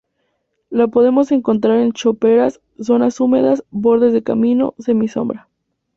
La 0.71 0.87
podemos 0.87 1.31
encontrar 1.31 1.77
en 1.77 1.91
choperas, 1.91 2.59
zonas 2.79 3.19
húmedas, 3.19 3.63
bordes 3.69 4.13
de 4.13 4.23
camino, 4.23 4.73
semisombra. 4.79 5.47